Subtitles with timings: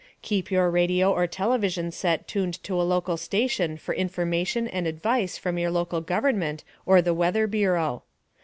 [0.23, 5.37] Keep your radio or television set tuned to a local station for information and advice
[5.37, 8.01] from your local government or the Weather Bureau.